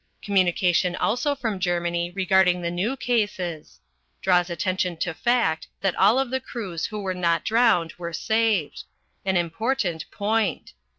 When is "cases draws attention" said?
2.97-4.97